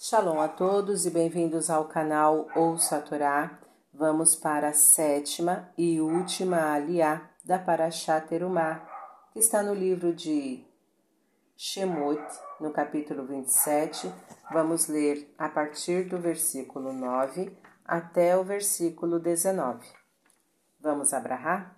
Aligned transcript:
Shalom 0.00 0.40
a 0.40 0.46
todos 0.46 1.06
e 1.06 1.10
bem-vindos 1.10 1.68
ao 1.68 1.86
canal 1.86 2.46
Ouça 2.54 2.98
a 2.98 3.00
Torá. 3.00 3.58
Vamos 3.92 4.36
para 4.36 4.68
a 4.68 4.72
sétima 4.72 5.68
e 5.76 6.00
última 6.00 6.72
aliá 6.72 7.28
da 7.44 7.58
Parashá 7.58 8.20
Terumá, 8.20 8.88
que 9.32 9.40
está 9.40 9.60
no 9.60 9.74
livro 9.74 10.14
de 10.14 10.64
Shemot, 11.56 12.22
no 12.60 12.70
capítulo 12.70 13.26
27. 13.26 14.08
Vamos 14.52 14.86
ler 14.86 15.34
a 15.36 15.48
partir 15.48 16.04
do 16.04 16.16
versículo 16.16 16.92
9 16.92 17.58
até 17.84 18.38
o 18.38 18.44
versículo 18.44 19.18
19. 19.18 19.84
Vamos 20.78 21.12
abrahar? 21.12 21.76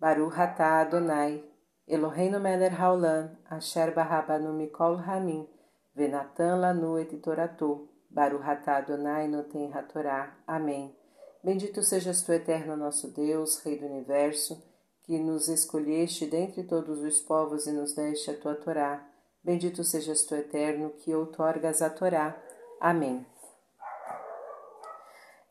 Baruch 0.00 0.40
atah 0.40 0.80
Adonai, 0.80 1.44
Eloheinu 1.86 2.40
melech 2.40 2.74
haolam, 2.74 3.36
asher 3.50 3.92
barabanu 3.92 4.54
mikol 4.54 4.96
hamim, 4.96 5.46
venatan 5.94 6.60
lanu 6.60 6.98
et 6.98 7.16
toratu, 7.18 7.88
Baruch 8.14 8.48
atah 8.48 8.76
Adonai 8.76 9.26
noten 9.28 9.72
hatorá. 9.72 10.34
Amém. 10.46 10.94
Bendito 11.42 11.82
sejas 11.82 12.22
tu, 12.22 12.32
eterno 12.32 12.76
nosso 12.76 13.08
Deus, 13.08 13.58
Rei 13.58 13.78
do 13.78 13.86
Universo, 13.86 14.62
que 15.02 15.18
nos 15.18 15.48
escolheste 15.48 16.24
dentre 16.24 16.62
todos 16.62 17.00
os 17.00 17.20
povos 17.20 17.66
e 17.66 17.72
nos 17.72 17.92
deste 17.92 18.30
a 18.30 18.34
tua 18.34 18.54
Torá. 18.54 19.04
Bendito 19.42 19.84
sejas 19.84 20.22
tu, 20.22 20.34
eterno, 20.34 20.90
que 20.90 21.14
outorgas 21.14 21.82
a 21.82 21.90
Torá. 21.90 22.34
Amém. 22.80 23.26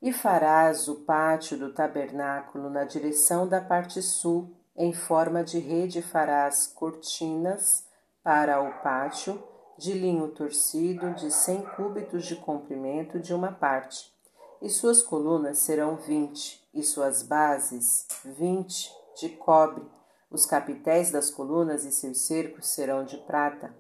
E 0.01 0.11
farás 0.11 0.87
o 0.87 0.95
pátio 1.01 1.57
do 1.57 1.73
tabernáculo 1.73 2.69
na 2.69 2.85
direção 2.85 3.47
da 3.47 3.61
parte 3.61 4.01
sul, 4.01 4.49
em 4.75 4.93
forma 4.93 5.43
de 5.43 5.59
rede 5.59 6.01
farás 6.01 6.65
cortinas 6.65 7.85
para 8.23 8.61
o 8.61 8.81
pátio, 8.81 9.41
de 9.77 9.93
linho 9.93 10.27
torcido 10.29 11.13
de 11.13 11.31
cem 11.31 11.61
cúbitos 11.75 12.25
de 12.25 12.35
comprimento 12.35 13.19
de 13.19 13.33
uma 13.33 13.51
parte, 13.51 14.13
e 14.61 14.69
suas 14.69 15.01
colunas 15.01 15.57
serão 15.57 15.95
vinte, 15.95 16.61
e 16.73 16.81
suas 16.83 17.21
bases 17.21 18.07
vinte 18.23 18.91
de 19.19 19.29
cobre. 19.29 19.85
Os 20.31 20.45
capitéis 20.45 21.11
das 21.11 21.29
colunas 21.29 21.85
e 21.85 21.91
seus 21.91 22.19
cercos 22.19 22.67
serão 22.69 23.03
de 23.03 23.17
prata. 23.17 23.75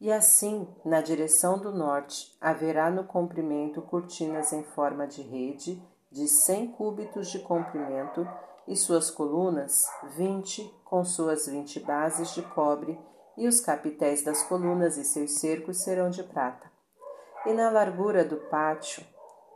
E 0.00 0.10
assim, 0.10 0.66
na 0.84 1.00
direção 1.00 1.58
do 1.58 1.70
norte, 1.70 2.36
haverá 2.40 2.90
no 2.90 3.04
comprimento 3.04 3.80
cortinas 3.82 4.52
em 4.52 4.64
forma 4.64 5.06
de 5.06 5.22
rede, 5.22 5.80
de 6.10 6.26
cem 6.26 6.66
cúbitos 6.66 7.28
de 7.30 7.38
comprimento, 7.38 8.26
e 8.66 8.76
suas 8.76 9.10
colunas, 9.10 9.86
vinte, 10.16 10.72
com 10.84 11.04
suas 11.04 11.46
vinte 11.46 11.78
bases 11.78 12.34
de 12.34 12.42
cobre, 12.42 12.98
e 13.36 13.48
os 13.48 13.60
capitéis 13.60 14.22
das 14.22 14.42
colunas 14.42 14.96
e 14.96 15.04
seus 15.04 15.32
cercos 15.38 15.82
serão 15.82 16.10
de 16.10 16.22
prata. 16.22 16.70
E 17.46 17.52
na 17.52 17.70
largura 17.70 18.24
do 18.24 18.36
pátio, 18.36 19.04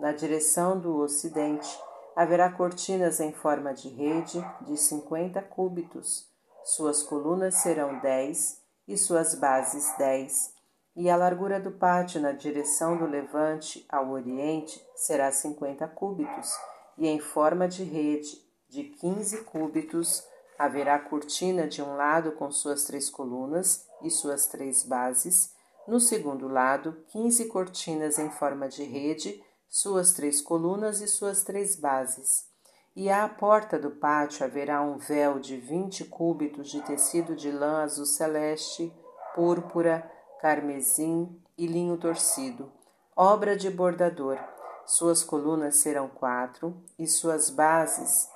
na 0.01 0.13
direção 0.13 0.79
do 0.79 0.97
ocidente, 0.97 1.79
haverá 2.15 2.51
cortinas 2.51 3.21
em 3.21 3.33
forma 3.33 3.75
de 3.75 3.89
rede, 3.89 4.45
de 4.63 4.77
cinquenta 4.77 5.43
cúbitos. 5.43 6.29
Suas 6.65 7.03
colunas 7.03 7.57
serão 7.57 8.01
dez, 8.01 8.61
e 8.89 8.97
suas 8.97 9.35
bases 9.35 9.93
dez, 9.99 10.55
e 10.95 11.11
a 11.11 11.17
largura 11.17 11.61
do 11.61 11.73
pátio 11.73 12.21
na 12.21 12.33
direção 12.33 12.97
do 12.97 13.05
levante 13.05 13.85
ao 13.89 14.11
oriente 14.11 14.81
será 14.95 15.31
cinquenta 15.33 15.87
cúbitos, 15.87 16.53
e 16.97 17.07
em 17.07 17.19
forma 17.19 17.69
de 17.69 17.83
rede 17.85 18.41
de 18.69 18.85
quinze 18.85 19.45
cúbitos 19.45 20.25
haverá 20.59 20.99
cortina 20.99 21.67
de 21.67 21.83
um 21.83 21.97
lado 21.97 22.33
com 22.33 22.51
suas 22.51 22.85
três 22.85 23.11
colunas 23.11 23.87
e 24.03 24.11
suas 24.11 24.47
três 24.47 24.83
bases, 24.83 25.55
no 25.87 26.01
segundo 26.01 26.49
lado 26.49 26.97
quinze 27.09 27.47
cortinas 27.47 28.19
em 28.19 28.31
forma 28.31 28.69
de 28.69 28.83
rede, 28.83 29.43
suas 29.69 30.13
três 30.13 30.41
colunas 30.41 31.01
e 31.01 31.09
suas 31.09 31.43
três 31.43 31.77
bases. 31.77 32.47
E 32.95 33.11
à 33.11 33.29
porta 33.29 33.79
do 33.79 33.91
pátio 33.91 34.45
haverá 34.45 34.81
um 34.81 34.97
véu 34.97 35.39
de 35.39 35.57
vinte 35.57 36.05
cúbitos 36.05 36.71
de 36.71 36.81
tecido 36.83 37.37
de 37.37 37.51
lã 37.51 37.83
azul 37.83 38.07
celeste 38.07 38.93
púrpura, 39.35 40.11
carmesim 40.41 41.39
e 41.59 41.67
linho 41.67 41.99
torcido, 41.99 42.73
obra 43.15 43.55
de 43.55 43.69
bordador. 43.71 44.39
Suas 44.87 45.23
colunas 45.23 45.77
serão 45.77 46.09
quatro 46.09 46.75
e 46.99 47.07
suas 47.07 47.51
bases 47.51 48.31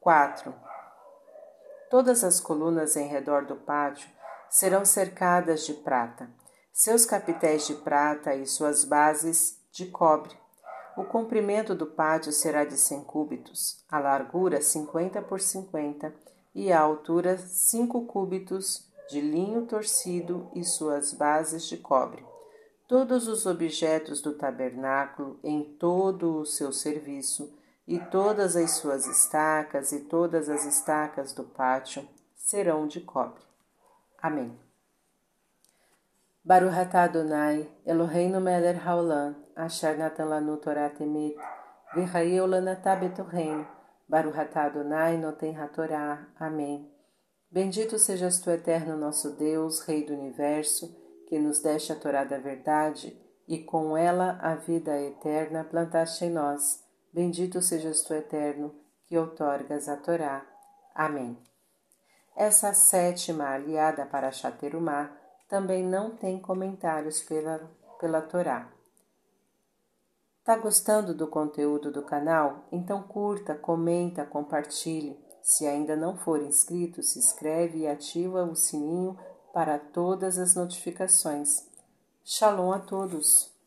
quatro. 0.00 0.54
Todas 1.90 2.22
as 2.22 2.40
colunas 2.40 2.96
em 2.96 3.08
redor 3.08 3.46
do 3.46 3.56
pátio 3.56 4.08
serão 4.50 4.84
cercadas 4.84 5.66
de 5.66 5.74
prata, 5.74 6.30
seus 6.72 7.04
capitéis 7.04 7.66
de 7.66 7.74
prata 7.74 8.34
e 8.34 8.46
suas 8.46 8.84
bases 8.84 9.60
de 9.72 9.86
cobre. 9.86 10.36
O 10.96 11.04
comprimento 11.04 11.74
do 11.74 11.86
pátio 11.86 12.32
será 12.32 12.64
de 12.64 12.76
cem 12.76 13.02
cúbitos, 13.02 13.84
a 13.90 13.98
largura 13.98 14.60
cinquenta 14.60 15.22
por 15.22 15.40
cinquenta 15.40 16.14
e 16.54 16.72
a 16.72 16.80
altura 16.80 17.38
cinco 17.38 18.04
cúbitos 18.06 18.88
de 19.08 19.20
linho 19.20 19.64
torcido 19.66 20.50
e 20.54 20.64
suas 20.64 21.12
bases 21.12 21.64
de 21.64 21.76
cobre. 21.76 22.24
Todos 22.86 23.28
os 23.28 23.46
objetos 23.46 24.20
do 24.20 24.34
tabernáculo 24.34 25.38
em 25.42 25.62
todo 25.62 26.38
o 26.38 26.46
seu 26.46 26.72
serviço, 26.72 27.52
e 27.88 27.98
todas 27.98 28.54
as 28.54 28.72
suas 28.72 29.06
estacas 29.06 29.92
e 29.92 30.00
todas 30.00 30.50
as 30.50 30.66
estacas 30.66 31.32
do 31.32 31.42
pátio 31.42 32.06
serão 32.36 32.86
de 32.86 33.00
cobre. 33.00 33.42
Amém. 34.20 34.54
Baruch 36.44 36.78
atah 36.78 37.04
Adonai, 37.04 37.66
Eloheinu 37.86 38.40
melech 38.42 38.78
haolam, 38.86 39.34
asher 39.56 39.96
natan 39.96 40.26
lanu 40.26 40.58
Torah 40.58 40.90
temet, 40.90 41.34
v'chayeu 41.94 42.46
lanatah 42.46 42.96
betorreinu, 42.96 43.66
Baruch 44.06 44.38
atah 44.38 44.66
Adonai 44.66 45.16
noten 45.16 45.56
hatorá. 45.56 46.28
Amém. 46.38 46.90
Bendito 47.50 47.98
sejas 47.98 48.38
tu, 48.38 48.50
eterno 48.50 48.98
nosso 48.98 49.30
Deus, 49.30 49.80
Rei 49.80 50.04
do 50.04 50.12
Universo, 50.12 50.94
que 51.26 51.38
nos 51.38 51.60
deste 51.60 51.92
a 51.92 51.96
Torá 51.96 52.24
da 52.24 52.38
verdade 52.38 53.18
e 53.46 53.58
com 53.64 53.96
ela 53.96 54.38
a 54.42 54.54
vida 54.54 54.98
eterna 55.00 55.64
plantaste 55.64 56.26
em 56.26 56.30
nós. 56.30 56.87
Bendito 57.12 57.62
sejas 57.62 58.02
tu, 58.02 58.12
eterno, 58.14 58.74
que 59.06 59.16
outorgas 59.16 59.88
a 59.88 59.96
Torá. 59.96 60.44
Amém. 60.94 61.38
Essa 62.36 62.72
sétima 62.74 63.48
aliada 63.48 64.06
para 64.06 64.30
Chaterumá 64.30 65.10
também 65.48 65.82
não 65.82 66.14
tem 66.16 66.38
comentários 66.38 67.20
pela, 67.22 67.68
pela 67.98 68.20
Torá. 68.20 68.70
Tá 70.44 70.56
gostando 70.56 71.12
do 71.12 71.26
conteúdo 71.26 71.90
do 71.90 72.02
canal? 72.02 72.64
Então 72.70 73.02
curta, 73.02 73.54
comenta, 73.54 74.24
compartilhe. 74.24 75.18
Se 75.42 75.66
ainda 75.66 75.96
não 75.96 76.16
for 76.16 76.42
inscrito, 76.42 77.02
se 77.02 77.18
inscreve 77.18 77.80
e 77.80 77.88
ativa 77.88 78.44
o 78.44 78.54
sininho 78.54 79.18
para 79.52 79.78
todas 79.78 80.38
as 80.38 80.54
notificações. 80.54 81.66
Shalom 82.24 82.72
a 82.72 82.78
todos! 82.78 83.57